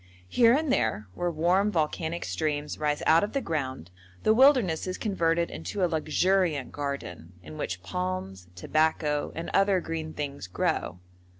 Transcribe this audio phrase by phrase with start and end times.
[0.29, 3.91] Here and there, where warm volcanic streams rise out of the ground,
[4.23, 10.15] the wilderness is converted into a luxuriant garden, in which palms, tobacco, and other green
[10.15, 10.97] things grow.